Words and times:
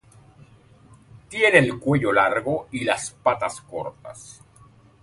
Tiene 1.29 1.59
el 1.59 1.77
cuello 1.79 2.11
largo 2.11 2.69
y 2.71 2.83
las 2.83 3.11
patas 3.11 3.61
cortas. 3.61 4.41